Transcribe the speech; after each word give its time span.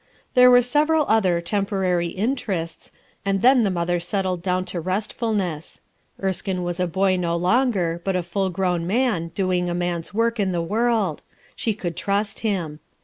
There 0.33 0.49
were 0.49 0.63
several 0.63 1.05
other 1.07 1.41
temporary 1.41 2.07
interests, 2.07 2.87
A 2.87 2.89
SPOILED 2.89 2.95
MOTHER 2.95 3.29
103 3.29 3.29
and 3.29 3.41
then 3.59 3.63
the 3.63 3.79
mother 3.79 3.99
settled 3.99 4.41
down 4.41 4.65
to 4.65 4.81
rcstfclness. 4.81 5.81
Ersianc 6.19 6.63
was 6.63 6.79
a 6.79 6.87
boy 6.87 7.17
no 7.17 7.35
longer, 7.35 8.01
but 8.03 8.15
a 8.15 8.23
full 8.23 8.49
grown 8.49 8.87
man, 8.87 9.27
doing 9.35 9.69
a 9.69 9.75
man's 9.75 10.11
work 10.11 10.39
in 10.39 10.53
the 10.53 10.59
world; 10.63 11.21
she 11.55 11.75
could 11.75 11.95
trust 11.95 12.39
him. 12.39 12.79